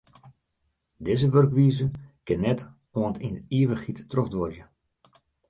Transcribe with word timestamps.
Dizze 1.05 1.27
wurkwize 1.33 1.85
kin 2.25 2.39
net 2.45 2.61
oant 2.99 3.21
yn 3.27 3.37
ivichheid 3.59 3.97
trochduorje. 4.11 4.63